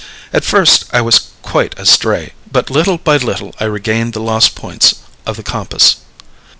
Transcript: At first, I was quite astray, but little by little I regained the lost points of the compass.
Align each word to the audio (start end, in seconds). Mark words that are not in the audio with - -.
At 0.33 0.43
first, 0.43 0.85
I 0.91 1.01
was 1.01 1.29
quite 1.43 1.77
astray, 1.77 2.33
but 2.51 2.71
little 2.71 2.97
by 2.97 3.17
little 3.17 3.53
I 3.59 3.65
regained 3.65 4.13
the 4.13 4.19
lost 4.19 4.55
points 4.55 4.95
of 5.27 5.37
the 5.37 5.43
compass. 5.43 5.97